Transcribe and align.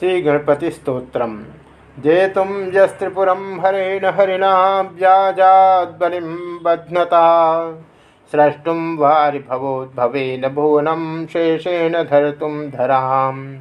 श्री 0.00 0.22
गणपति 0.22 0.70
स्त्रोत्र 0.70 1.26
जेतुम 1.98 2.70
यस्त्रिपुरम 2.74 3.60
हरेण 3.60 4.04
हरिणा 4.04 4.80
व्याजाबलिम 4.80 6.58
बध्नता 6.64 7.72
स्रष्टुम 8.32 8.98
वारिभवोद्भवेन 8.98 10.48
भुवनम 10.48 11.26
शेषेण 11.26 11.92
धर्तुम 11.92 12.70
धराम। 12.70 13.58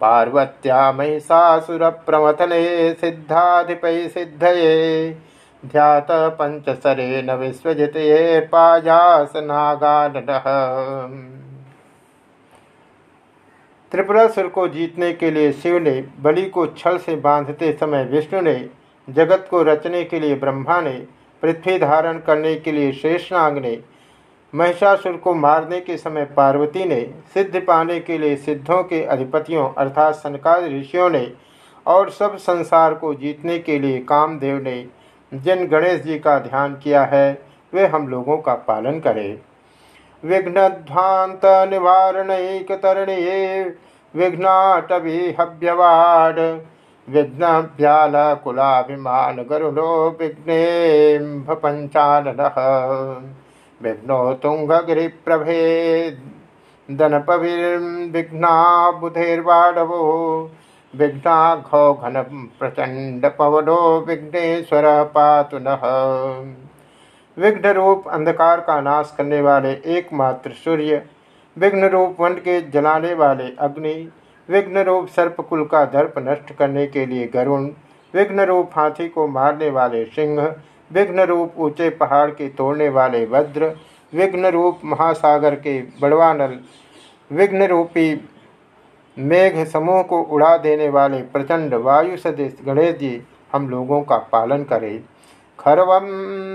पार्वत्या 0.00 0.92
महिषासुरप्रमथने 0.92 2.94
सिद्धाधिपै 2.94 4.08
सिद्धये। 4.08 5.16
ध्यात 5.66 6.06
पंचसरेण 6.10 7.32
विश्वजितये 7.32 8.40
पायासनागानः 8.40 10.42
त्रिपुरासुर 13.92 14.46
को 14.48 14.66
जीतने 14.68 15.12
के 15.12 15.30
लिए 15.30 15.52
शिव 15.52 15.76
ने 15.78 15.92
बलि 16.20 16.42
को 16.42 16.66
छल 16.66 16.98
से 16.98 17.16
बांधते 17.16 17.72
समय 17.72 18.04
विष्णु 18.04 18.40
ने 18.40 18.54
जगत 19.08 19.46
को 19.50 19.62
रचने 19.62 20.04
के 20.04 20.20
लिए 20.20 20.34
ब्रह्मा 20.34 20.80
ने 20.80 20.94
पृथ्वी 21.42 21.78
धारण 21.78 22.18
करने 22.18 22.54
के 22.54 22.72
लिए 22.72 22.92
शेषनाग 22.92 23.58
ने 23.58 23.78
महिषासुर 24.54 25.16
को 25.16 25.34
मारने 25.34 25.80
के 25.80 25.96
समय 25.96 26.24
पार्वती 26.24 26.84
ने 26.84 27.00
सिद्ध 27.34 27.60
पाने 27.60 28.00
के 28.00 28.18
लिए 28.18 28.36
सिद्धों 28.36 28.82
के 28.82 29.04
अधिपतियों 29.04 29.68
अर्थात 29.78 30.14
सनकाद 30.14 30.64
ऋषियों 30.64 31.10
ने 31.10 31.32
और 31.86 32.10
सब 32.10 32.36
संसार 32.36 32.94
को 32.94 33.14
जीतने 33.14 33.58
के 33.58 33.78
लिए 33.78 33.98
कामदेव 33.98 34.62
ने 34.62 34.86
जिन 35.34 35.66
गणेश 35.66 36.00
जी 36.00 36.18
का 36.18 36.38
ध्यान 36.38 36.74
किया 36.74 37.04
है, 37.04 37.42
वे 37.72 37.86
हम 37.86 38.08
लोगों 38.08 38.36
का 38.36 38.54
पालन 38.54 39.00
करें। 39.00 39.38
विघ्नध्वांत 40.22 41.40
निवारणैक 41.70 42.72
तरणीये 44.14 44.28
विघ्नाटविहव्यवाड 44.28 46.38
विघ्न 47.08 47.44
व्याल 47.78 48.12
कुलाभिमान 48.44 49.42
गरुड़ो 49.50 50.10
पंचाननः 51.54 52.60
विघ्नो 53.80 54.34
तुंगगिरिप्रभे 54.34 55.60
दनपविर्विघ्ना 56.88 58.90
बुधेर्वाडवो 58.90 60.02
विघ्नाघो 60.94 61.94
घन 61.94 62.22
प्रचंड 62.58 63.26
पवनो 63.26 64.04
विघ्नेश्वर 64.08 65.02
पातु 65.14 65.58
विघ्न 67.36 67.68
रूप 67.68 68.08
अंधकार 68.08 68.60
का 68.60 68.80
नाश 68.80 69.14
करने 69.18 69.40
वाले 69.40 69.72
एकमात्र 69.96 70.50
सूर्य 70.50 71.02
विघ्न 71.56 71.84
रूप 71.84 72.20
वन 72.20 72.34
के 72.44 72.60
जलाने 72.70 73.12
वाले 73.14 73.48
अग्नि 73.58 73.94
विघ्न 74.48 74.78
रूप 74.78 75.08
सर्पकुल 75.08 75.64
का 75.64 75.84
दर्प 75.84 76.14
नष्ट 76.18 76.52
करने 76.52 76.86
के 76.86 77.06
लिए 77.06 77.26
गरुण 77.34 77.70
विघ्न 78.14 78.40
रूप 78.40 78.70
हाथी 78.76 79.08
को 79.08 79.26
मारने 79.28 79.70
वाले 79.70 80.04
सिंह 80.04 80.40
विघ्न 80.90 81.20
रूप 81.20 81.54
ऊँचे 81.58 81.88
पहाड़ 81.90 82.30
के 82.30 82.48
तोड़ने 82.48 82.88
वाले 82.88 83.24
वज्र 83.26 83.74
विघ्न 84.12 84.46
रूप 84.46 84.80
महासागर 84.84 85.54
के 85.56 85.80
बड़वानल 86.02 86.58
विघ्न 87.30 87.66
रूपी 87.66 88.08
मेघ 89.16 89.66
समूह 89.68 90.02
को 90.02 90.22
उड़ा 90.22 90.56
देने 90.56 90.88
वाले 90.88 91.22
प्रचंड 91.32 91.74
वायु 91.84 92.16
सदृश 92.16 92.56
गणेश 92.66 92.94
जी 92.98 93.20
हम 93.52 93.68
लोगों 93.70 94.00
का 94.02 94.16
पालन 94.32 94.62
करें। 94.64 94.98
खर्व 95.58 95.90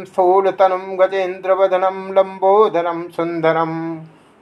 स्थूलतनुं 0.05 0.97
गजेन्द्रवदनं 0.99 1.97
लम्बोदरं 2.13 3.07
सुन्दरं 3.09 3.73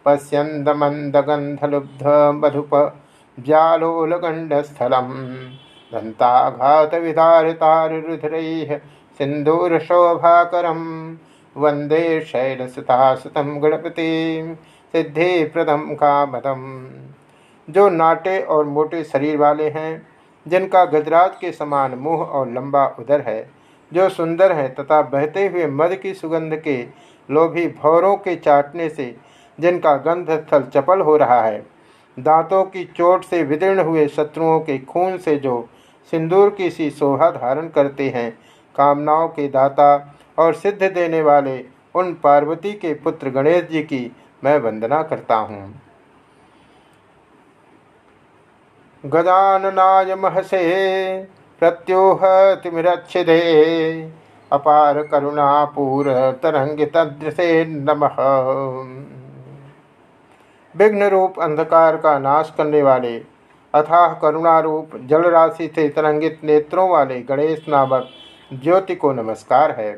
पश्यन्दमन्दगन्धलुब्धमधुप 0.05 2.99
ज्यालोलगण्डस्थलं 3.39 5.11
दन्ताघातविदारितारुरुधिरैः 5.93 8.79
सिन्दूरशोभाकरं 9.17 11.15
वंदे 11.57 12.21
शैलसुतासुतं 12.21 13.63
गणपतिं। 13.63 14.55
सिद्धिप्रदं 14.93 15.77
कामदम। 15.77 16.89
जो 17.69 17.89
नाटे 17.89 18.39
और 18.39 18.65
मोटे 18.65 19.03
शरीर 19.03 19.37
वाले 19.37 19.69
हैं, 19.69 20.07
जिनका 20.47 20.85
गजराज 20.85 21.31
के 21.41 21.51
समान 21.51 21.95
मुँह 21.95 22.21
और 22.21 22.51
लंबा 22.51 22.95
उदर 22.99 23.21
है, 23.21 23.49
जो 23.93 24.09
सुंदर 24.09 24.51
है 24.51 24.69
तथा 24.69 25.01
बहते 25.01 25.47
हुए 25.47 25.67
मद 25.67 25.95
की 25.95 26.13
सुगंध 26.13 26.55
के 26.55 26.87
लोभी 27.31 27.67
भौरों 27.67 28.15
के 28.15 28.35
चाटने 28.35 28.89
से 28.89 29.15
जिनका 29.59 29.95
गंध 29.97 30.31
स्थल 30.31 30.63
चपल 30.63 31.01
हो 31.01 31.17
रहा 31.17 31.41
है। 31.41 31.65
दांतों 32.19 32.63
की 32.63 32.83
चोट 32.97 33.23
से 33.23 33.43
विदीर्ण 33.43 33.79
हुए 33.79 34.07
शत्रुओं 34.07 34.59
के 34.59 34.77
खून 34.79 35.17
से 35.17 35.35
जो 35.35 35.69
सिंदूर 36.13 36.49
की 36.49 36.69
सी 36.69 36.89
शोभा 36.89 37.29
धारण 37.31 37.67
करते 37.67 38.09
हैं, 38.09 38.31
कामनाओं 38.75 39.27
के 39.27 39.47
दाता 39.47 40.17
और 40.39 40.53
सिद्ध 40.53 40.81
देने 40.83 41.21
वाले 41.21 41.65
उन 41.95 42.13
पार्वती 42.13 42.73
के 42.73 42.93
पुत्र 42.93 43.29
गणेश 43.29 43.63
जी 43.63 43.81
की 43.83 44.15
मैं 44.43 44.57
वंदना 44.59 45.01
करता 45.03 45.35
हूँ। 45.35 45.81
गजाननाय 49.03 50.15
महसे 50.15 50.61
प्रत्योह 51.61 52.15
प्रत्योहतिमिरच्छिदे 52.15 53.39
अपार 54.51 55.01
करुणापूर 55.03 56.09
तदृशे 56.43 57.65
नमः। 57.65 58.15
विघ्न 60.75 61.03
रूप 61.03 61.39
अंधकार 61.39 61.97
का 61.97 62.17
नाश 62.19 62.53
करने 62.57 62.81
वाले, 62.81 63.17
अथाह 63.73 64.13
करुणा 64.13 64.59
रूप 64.59 64.95
जल 65.05 65.21
राशि 65.21 65.67
से 65.75 65.87
तरंगित 65.89 66.39
नेत्रों 66.43 66.89
वाले 66.89 67.21
गणेश 67.21 67.65
नामक 67.69 68.09
ज्योति 68.53 68.95
को 68.95 69.13
नमस्कार 69.13 69.71
है। 69.71 69.93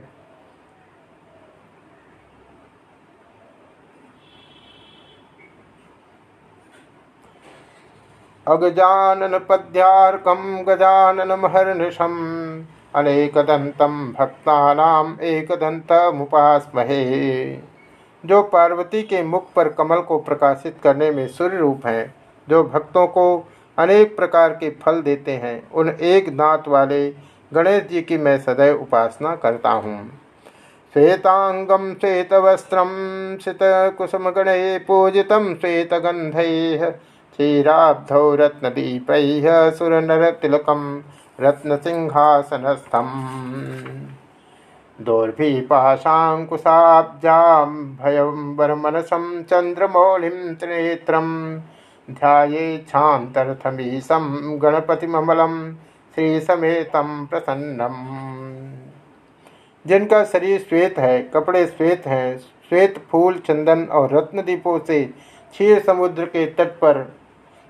अगजानन 8.47 9.37
पद्यार्कम 9.39 10.63
गजानन 10.63 11.31
महर्निशम 11.39 12.13
अनेकदंतम 12.95 14.13
भक्तानाम 14.19 15.17
एकदंत 15.21 15.91
मुपास्महे। 16.13 17.03
जो 18.27 18.41
पार्वती 18.43 19.01
के 19.03 19.21
मुख 19.23 19.51
पर 19.53 19.69
कमल 19.69 19.99
को 20.01 20.17
प्रकाशित 20.19 20.75
करने 20.83 21.11
में 21.11 21.27
सूर्य 21.27 21.57
रूप 21.57 21.85
हैं, 21.85 22.15
जो 22.47 22.63
भक्तों 22.63 23.07
को 23.07 23.47
अनेक 23.77 24.15
प्रकार 24.15 24.53
के 24.53 24.69
फल 24.81 25.01
देते 25.01 25.31
हैं, 25.31 25.71
उन 25.71 25.89
एक 25.89 26.37
दांत 26.37 26.67
वाले 26.67 27.09
गणेश 27.53 27.83
जी 27.83 28.01
की 28.01 28.17
मैं 28.17 28.37
सदैव 28.37 28.81
उपासना 28.81 29.35
करता 29.35 29.69
हूँ। 29.69 29.99
श्वेतांगम 30.93 31.93
श्वेत 31.93 32.33
वस्त्रम 32.33 32.89
शीत 33.37 33.59
कुसुम 33.97 34.29
गणे 34.29 34.77
पूजित 34.77 35.33
श्वेतगंध 35.61 36.33
क्षीराब्धौ 36.37 38.35
रत्नदीपैः 38.35 39.69
सुरनरतिलकं 39.71 40.81
रत्नसिंहासनस्थम्। 41.41 43.11
दोर्भिपाशाङ्कुशाब्जां 43.37 44.16
भयंवरमनसं 48.02 49.44
चन्द्रमौलिं 49.44 50.56
त्रिनेत्रं 50.56 51.59
ध्यायेच्छान्तरथमीशं 52.09 54.63
गणपतिममलं 54.63 55.74
श्रीसमेतं 56.16 57.25
प्रसन्नम् 57.25 58.78
जिनका 59.85 60.24
शरीर 60.24 60.59
श्वेत 60.59 61.00
है, 61.00 61.31
कपड़े 61.34 61.68
श्वेत 61.68 62.08
हैं, 62.08 62.40
श्वेत 62.69 63.06
फूल, 63.12 63.38
चंदन 63.38 63.88
और 63.91 64.14
रत्नदीपों 64.14 64.79
से 64.79 65.06
क्षीर 65.06 65.79
समुद्र 65.79 66.25
के 66.25 66.46
तट 66.46 66.79
पर 66.79 67.14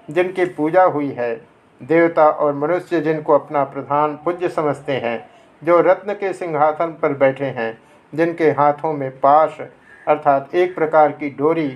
जिनकी 0.09 0.46
पूजा 0.46 0.84
हुई 0.84 1.09
है, 1.09 1.47
देवता 1.82 2.30
और 2.30 2.53
मनुष्य 2.53 3.02
जिनको 3.02 3.34
अपना 3.34 3.64
प्रधान 3.64 4.16
पूज्य 4.16 4.50
समझते 4.50 4.91
हैं 4.91 5.36
जो 5.64 5.80
रत्न 5.82 6.14
के 6.14 6.34
सिंहासन 6.34 6.98
पर 7.02 7.14
बैठे 7.14 7.46
हैं, 7.46 7.78
जिनके 8.14 8.50
हाथों 8.52 8.94
में 8.94 9.09
पाश, 9.12 9.58
अर्थात 10.08 10.56
एक 10.56 10.76
प्रकार 10.76 11.12
की 11.12 11.30
डोरी, 11.30 11.68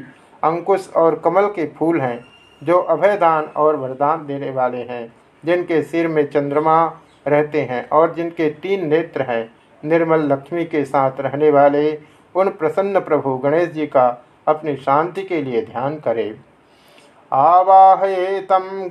अंकुश 0.43 0.89
और 0.95 1.15
कमल 1.15 1.47
के 1.47 1.65
फूल 1.67 2.01
हैं, 2.01 2.25
जो 2.63 2.79
अभयदान 2.79 3.43
और 3.43 3.75
वरदान 3.75 4.25
देने 4.25 4.49
वाले 4.49 4.77
हैं, 4.77 5.13
जिनके 5.45 5.81
सिर 5.83 6.07
में 6.07 6.25
चंद्रमा 6.29 6.83
रहते 7.27 7.61
हैं 7.61 7.89
और 7.89 8.13
जिनके 8.13 8.49
तीन 8.49 8.87
नेत्र 8.87 9.21
हैं, 9.21 9.51
निर्मल 9.83 10.21
लक्ष्मी 10.21 10.65
के 10.65 10.85
साथ 10.85 11.11
रहने 11.19 11.49
वाले 11.49 11.99
उन 12.35 12.49
प्रसन्न 12.49 12.99
प्रभु 12.99 13.37
गणेश 13.37 13.69
जी 13.69 13.85
का 13.87 14.07
अपनी 14.47 14.75
शांति 14.75 15.21
के 15.21 15.41
लिए 15.41 15.61
ध्यान 15.61 15.95
करें। 15.95 16.39
आवाहयेतं 17.31 18.89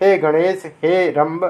हे 0.00 0.16
गणेश, 0.18 0.64
हे 0.84 1.10
रंब 1.10 1.44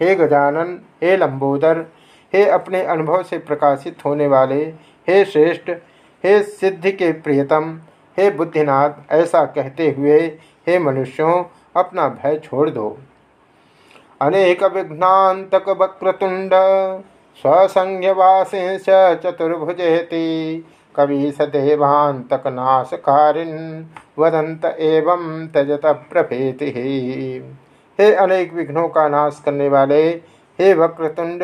हे 0.00 0.14
गजानन, 0.14 0.78
हे 1.02 1.16
लंबोदर, 1.16 1.84
हे 2.32 2.44
अपने 2.50 2.84
अनुभव 2.84 3.22
से 3.22 3.38
प्रकाशित 3.38 4.04
होने 4.04 4.26
वाले, 4.26 4.62
हे 5.08 5.24
श्रेष्ठ, 5.24 5.70
हे 6.24 6.42
सिद्धि 6.42 6.92
के 6.92 7.12
प्रियतम, 7.12 7.78
हे 8.18 8.30
बुद्धिनाथ, 8.30 9.12
ऐसा 9.12 9.44
कहते 9.44 9.90
हुए 9.90 10.20
हे 10.66 10.78
मनुष्यों, 10.78 11.44
अपना 11.76 12.08
भय 12.08 12.40
छोड़ 12.44 12.70
दो। 12.70 12.96
अनेक 14.20 14.62
विघ्नातक 14.64 15.68
वक्रतुंड 15.80 16.50
स्वसंज्ञवासिंश 17.38 18.84
चतुर्भुजेति 19.22 20.26
कवि 20.94 21.30
सदेवान्तकनाशकारिन् 21.32 22.24
वदंत 24.18 24.64
एवं 24.64 25.24
त्यजत 25.46 25.86
प्रभेति। 26.12 26.70
हे 27.98 28.12
अनेक 28.14 28.52
विघ्नों 28.54 28.88
का 28.88 29.08
नाश 29.08 29.42
करने 29.44 29.68
वाले, 29.68 30.02
हे 30.58 30.74
वक्रतुंड 30.74 31.42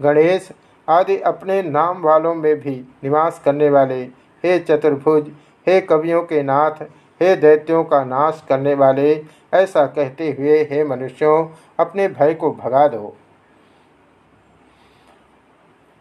गणेश 0.00 0.48
आदि 0.88 1.16
अपने 1.24 1.62
नाम 1.62 2.02
वालों 2.02 2.34
में 2.34 2.54
भी 2.60 2.74
निवास 3.04 3.40
करने 3.44 3.70
वाले, 3.70 4.00
हे 4.44 4.58
चतुर्भुज, 4.58 5.30
हे 5.66 5.80
कवियों 5.80 6.22
के 6.22 6.42
नाथ 6.42 6.84
हे 7.22 7.36
दैत्यों 7.36 7.84
का 7.84 8.04
नाश 8.04 8.42
करने 8.48 8.74
वाले, 8.74 9.24
ऐसा 9.54 9.86
कहते 9.86 10.36
हुए 10.38 10.68
हे 10.70 10.84
मनुष्यों, 10.84 11.48
अपने 11.78 12.08
भय 12.08 12.34
को 12.34 12.52
भगा 12.52 12.88
दो। 12.88 13.16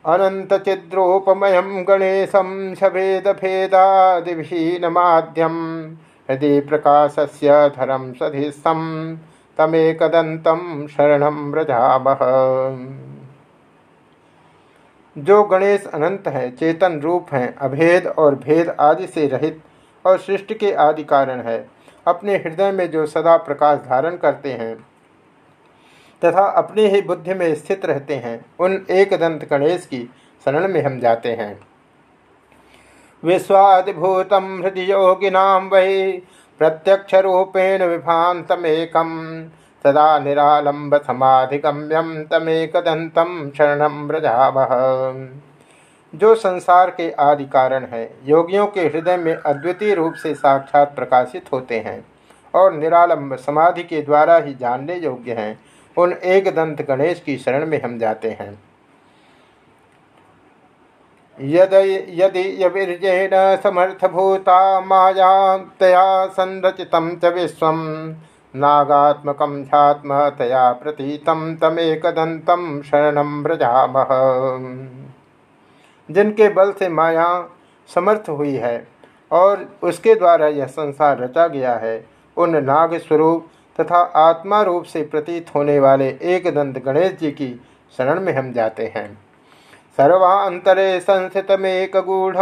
अनन्तचिद्रोपमयं 0.05 1.87
गणेशं 1.87 2.75
शभेदभेदादिविहीनमाद्यं 2.75 5.51
हृदि 6.29 6.59
प्रकाशस्य 6.59 7.69
धरं 7.69 8.13
सधिस्थं 8.13 9.15
तमेकदन्तं 9.57 10.87
शरणं 10.87 11.51
व्रजामः। 11.51 12.17
जो 15.17 15.43
गणेश 15.43 15.87
अनंत 15.87 16.27
है, 16.27 16.51
चेतन 16.51 16.99
रूप 16.99 17.33
हैं, 17.33 17.55
अभेद 17.55 18.07
और 18.07 18.35
भेद 18.35 18.75
आदि 18.79 19.07
से 19.07 19.27
रहित 19.27 19.61
और 20.05 20.17
सृष्टि 20.17 20.53
के 20.53 20.71
आदि 20.73 21.03
कारण 21.03 21.41
है। 21.41 21.65
अपने 22.07 22.35
हृदय 22.35 22.71
में 22.71 22.89
जो 22.91 23.05
सदा 23.05 23.35
प्रकाश 23.37 23.79
धारण 23.79 24.15
करते 24.17 24.51
हैं 24.51 24.75
तथा 26.21 26.45
अपनी 26.57 26.85
ही 26.87 27.01
बुद्धि 27.01 27.33
में 27.33 27.53
स्थित 27.55 27.85
रहते 27.85 28.15
हैं, 28.15 28.45
उन 28.59 28.85
एक 28.91 29.13
दंत 29.13 29.47
गणेश 29.49 29.85
की 29.85 30.03
शरण 30.45 30.67
में 30.67 30.81
हम 30.83 30.99
जाते 30.99 31.31
हैं। 31.31 31.59
विश्वादिभूतम 33.23 34.61
हृदय 34.63 34.91
योगिनाम 34.91 35.67
वही 35.69 36.11
प्रत्यक्ष 36.59 37.13
रूपेण 37.15 37.83
विभातमेकम 37.83 39.09
सदा 39.85 40.19
निरालंब 40.19 40.95
समाधिगम्यम 40.97 42.23
तमेक 42.23 42.77
दंतम 42.77 43.49
शरणम 43.57 44.05
व्रजावह 44.07 44.73
जो 46.13 46.33
संसार 46.35 46.89
के 46.89 47.11
आदि 47.11 47.45
कारण 47.45 47.85
है, 47.85 48.03
योगियों 48.23 48.65
के 48.67 48.81
हृदय 48.81 49.17
में 49.17 49.33
अद्वितीय 49.35 49.93
रूप 49.95 50.13
से 50.13 50.33
साक्षात 50.35 50.95
प्रकाशित 50.95 51.51
होते 51.53 51.79
हैं 51.79 52.03
और 52.53 52.73
निरालंब 52.73 53.35
समाधि 53.35 53.83
के 53.83 54.01
द्वारा 54.01 54.37
ही 54.37 54.53
जानने 54.53 54.95
योग्य 54.95 55.33
हैं। 55.33 55.59
उन 55.97 56.13
एक 56.13 56.47
दंत 56.55 56.81
गणेश 56.81 57.19
की 57.19 57.37
शरण 57.37 57.65
में 57.65 57.81
हम 57.81 57.97
जाते 57.99 58.29
हैं। 58.29 58.59
यद 61.37 61.73
यदि 62.09 62.63
यविर्जेन 62.63 63.29
समर्थभूता 63.63 64.79
माया 64.79 65.57
तया 65.79 66.25
संरचित 66.25 66.91
च 66.95 67.33
विश्व, 67.35 67.71
नागात्मक 68.55 69.43
ध्यात्म 69.43 70.29
तया 70.29 70.71
प्रतीतम 70.71 71.55
तमेकदंतम 71.55 72.81
शरण 72.81 73.19
व्रजामह 73.43 74.07
जिनके 76.13 76.49
बल 76.49 76.71
से 76.71 76.89
माया 76.89 77.27
समर्थ 77.89 78.29
हुई 78.29 78.55
है, 78.55 78.87
और 79.31 79.65
उसके 79.83 80.15
द्वारा 80.15 80.47
यह 80.49 80.65
संसार 80.67 81.19
रचा 81.19 81.47
गया 81.47 81.73
है, 81.75 82.03
उन 82.37 82.63
नाग 82.63 82.97
स्वरूप 82.97 83.47
तथा 83.79 83.99
आत्मा 84.19 84.61
रूप 84.61 84.83
से 84.83 85.01
प्रतीत 85.03 85.53
होने 85.55 85.79
वाले 85.79 86.07
एक 86.25 86.47
दंत 86.55 86.83
गणेश 86.85 87.11
जी 87.19 87.31
की 87.31 87.49
शरण 87.93 88.19
में 88.19 88.33
हम 88.33 88.51
जाते 88.53 88.91
हैं। 88.95 89.07
सर्वांतरे 89.97 90.99
संस्थितमेक 90.99 91.97
गूढ़ 91.97 92.37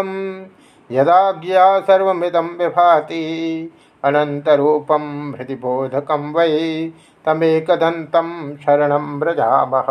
यदाज्ञा 0.89 1.79
सर्वमिदम 1.79 2.47
विभाति 2.59 3.21
अनंतरूपम 4.03 5.33
हृदिबोधकम 5.37 6.31
वै 6.31 6.91
तमेकदंतम 7.25 8.29
शरण 8.55 8.93
व्रजामह 9.19 9.85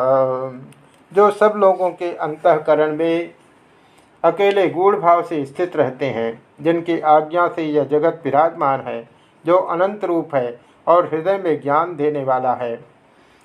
जो 1.12 1.30
सब 1.30 1.52
लोगों 1.56 1.90
के 1.90 2.12
अंतकरण 2.16 2.96
में 2.96 3.30
अकेले 4.24 4.68
गूढ़ 4.68 4.96
भाव 4.96 5.22
से 5.22 5.44
स्थित 5.44 5.76
रहते 5.76 6.06
हैं, 6.06 6.42
जिनकी 6.60 7.00
आज्ञा 7.00 7.48
से 7.48 7.62
यह 7.62 7.84
जगत 7.84 8.22
विराजमान 8.24 8.80
है, 8.80 9.08
जो 9.46 9.56
अनंत 9.56 10.04
रूप 10.04 10.34
है 10.34 10.60
और 10.86 11.06
हृदय 11.06 11.38
में 11.38 11.60
ज्ञान 11.60 11.96
देने 11.96 12.24
वाला 12.24 12.54
है। 12.54 12.84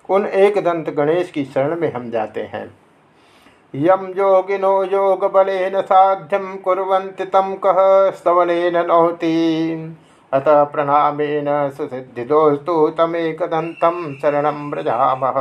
उन 0.09 0.25
एक 0.25 0.57
दंत 0.57 0.89
गणेश 0.89 1.31
की 1.31 1.45
शरण 1.45 1.79
में 1.79 1.93
हम 1.93 2.09
जाते 2.11 2.41
हैं। 2.41 2.77
यम 3.75 4.13
योगिनो 4.17 4.83
योग 4.83 5.31
बलेन 5.31 5.81
साध्यम 5.81 6.55
कुरंति 6.55 7.25
तम 7.25 7.55
कह 7.65 8.11
स्तवनेन 8.11 8.77
नौति। 8.77 9.97
अतः 10.33 10.63
प्रणामेन 10.63 11.69
सुसिद्धिदोस्तु 11.69 12.87
तमेकदंतम 12.87 14.15
शरण 14.21 14.69
व्रजामह 14.69 15.33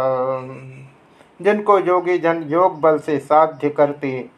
जिनको 1.44 1.78
योगी 1.78 2.18
जन 2.18 2.42
योग 2.46 2.80
बल 2.80 2.98
से 2.98 3.18
साध्य 3.18 3.70
करते 3.70 4.28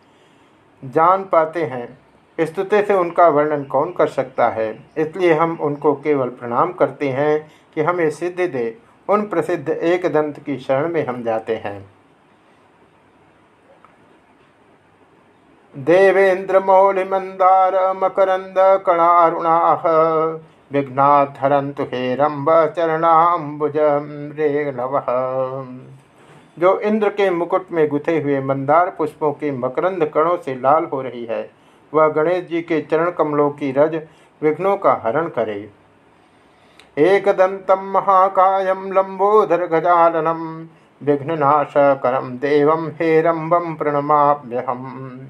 जान 0.84 1.24
पाते 1.24 1.62
हैं। 1.64 1.98
स्तुति 2.40 2.82
से 2.82 2.94
उनका 2.94 3.28
वर्णन 3.28 3.64
कौन 3.64 3.92
कर 3.92 4.06
सकता 4.06 4.48
है? 4.48 4.84
इसलिए 4.98 5.34
हम 5.34 5.58
उनको 5.60 5.94
केवल 5.94 6.28
प्रणाम 6.28 6.72
करते 6.72 7.08
हैं 7.08 7.52
कि 7.74 7.82
हमें 7.82 8.10
सिद्धि 8.10 8.46
दे। 8.46 8.78
उन 9.08 9.22
प्रसिद्ध 9.22 9.68
एक 9.68 10.06
दंत 10.12 10.40
की 10.40 10.58
शरण 10.58 10.88
में 10.88 11.06
हम 11.06 11.22
जाते 11.22 11.56
हैं। 11.56 11.94
देवेंद्र 15.76 16.60
मौलि 16.60 17.04
मंदार 17.04 17.96
मकरंद 17.96 18.54
कणारुणा 18.58 19.74
विघ्नाधरंतु 20.72 21.82
हे 21.82 22.14
रंब 22.14 22.50
नव 24.80 24.98
जो 26.56 26.78
इंद्र 26.80 27.08
के 27.10 27.28
मुकुट 27.30 27.70
में 27.72 27.86
गुथे 27.88 28.20
हुए 28.20 28.40
मंदार 28.40 28.90
पुष्पों 28.98 29.32
के 29.32 29.50
मकरंद 29.52 30.04
कणों 30.04 30.36
से 30.36 30.54
लाल 30.54 30.84
हो 30.84 31.00
रही 31.02 31.24
है, 31.24 31.48
वह 31.92 32.08
गणेश 32.08 32.44
जी 32.44 32.60
के 32.62 32.80
चरण 32.80 33.10
कमलों 33.10 33.50
की 33.50 33.70
रज 33.72 33.94
विघ्नों 34.42 34.76
का 34.76 34.92
हरण 35.04 35.28
करे। 35.28 35.58
एक 37.00 37.28
दंतम 37.28 37.90
महाकायम 37.94 38.90
लंबोधर 38.92 39.66
गजाननम 39.66 40.44
विघ्ननाश 41.00 41.72
करम 41.76 42.30
देवम 42.38 42.86
हेरम्बम 43.00 43.74
प्रणमाभ्यहम 43.74 45.20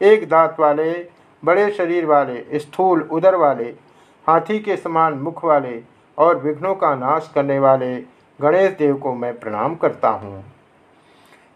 एक 0.00 0.28
दांत 0.28 0.56
वाले, 0.60 0.92
बड़े 1.42 1.70
शरीर 1.70 2.06
वाले, 2.06 2.58
स्थूल 2.58 3.02
उदर 3.02 3.34
वाले, 3.34 3.64
हाथी 4.26 4.58
के 4.58 4.76
समान 4.76 5.14
मुख 5.14 5.44
वाले 5.44 5.82
और 6.18 6.38
विघ्नों 6.38 6.74
का 6.74 6.94
नाश 6.94 7.30
करने 7.34 7.58
वाले 7.58 7.94
गणेश 8.38 8.70
देव 8.70 8.96
को 8.96 9.14
मैं 9.14 9.38
प्रणाम 9.40 9.74
करता 9.74 10.08
हूँ। 10.10 10.44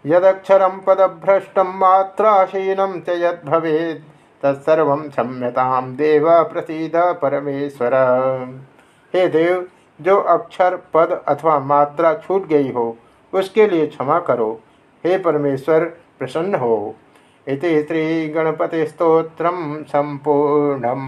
यदक्षरम 0.07 0.81
पदभ्रष्टम 0.87 1.67
मात्राशीनम 1.67 3.01
च 3.01 3.09
यद 3.09 3.41
भवेद 3.45 4.05
तत्सर्व 4.43 4.97
क्षम्यताम 4.97 5.97
देव 5.97 6.45
प्रसीद 6.45 6.93
परमेश्वर। 6.97 7.95
हे 9.15 9.29
देव, 9.29 9.67
जो 10.01 10.17
अक्षर, 10.17 10.77
पद 10.95 11.23
अथवा 11.29 11.59
मात्रा 11.59 12.15
छूट 12.15 12.47
गई 12.47 12.73
हो, 12.73 12.97
उसके 13.33 13.67
लिए 13.67 13.87
क्षमा 13.87 14.19
करो। 14.21 14.61
हे 15.05 15.19
परमेश्वर, 15.19 15.85
प्रसन्न 16.19 16.55
हो। 16.55 16.95
इति 17.49 17.83
श्री 17.83 18.29
गणपति 18.29 18.87
स्त्रोत्र 18.87 19.51
संपूर्णम 19.89 21.01